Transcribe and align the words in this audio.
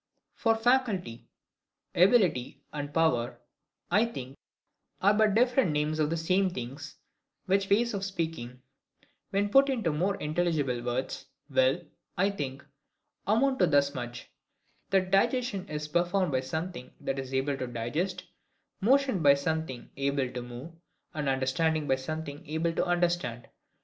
For 0.33 0.55
faculty, 0.55 1.27
ability, 1.93 2.63
and 2.73 2.91
power, 2.91 3.39
I 3.91 4.05
think, 4.07 4.35
are 4.99 5.13
but 5.13 5.35
different 5.35 5.73
names 5.73 5.99
of 5.99 6.09
the 6.09 6.17
same 6.17 6.49
things: 6.49 6.95
which 7.45 7.69
ways 7.69 7.93
of 7.93 8.03
speaking, 8.03 8.63
when 9.29 9.49
put 9.49 9.69
into 9.69 9.91
more 9.93 10.15
intelligible 10.15 10.81
words, 10.81 11.27
will, 11.51 11.83
I 12.17 12.31
think, 12.31 12.65
amount 13.27 13.59
to 13.59 13.67
thus 13.67 13.93
much;—That 13.93 15.11
digestion 15.11 15.67
is 15.69 15.87
performed 15.87 16.31
by 16.31 16.39
something 16.39 16.91
that 16.99 17.19
is 17.19 17.31
able 17.31 17.55
to 17.57 17.67
digest, 17.67 18.23
motion 18.79 19.21
by 19.21 19.35
something 19.35 19.91
able 19.97 20.31
to 20.33 20.41
move, 20.41 20.71
and 21.13 21.29
understanding 21.29 21.87
by 21.87 21.97
something 21.97 22.43
able 22.49 22.73
to 22.73 22.83
understand. 22.87 23.49